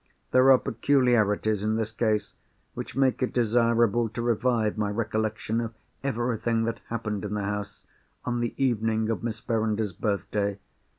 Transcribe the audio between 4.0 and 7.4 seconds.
to revive my recollection of everything that happened in